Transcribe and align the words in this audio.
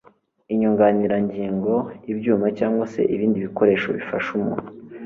inyunganirangingo 0.53 1.73
ibyuma 2.11 2.47
cyangwa 2.57 2.85
ibindi 3.15 3.37
bikoresho 3.45 3.87
bifasha 3.97 4.29
umuntu 4.39 4.69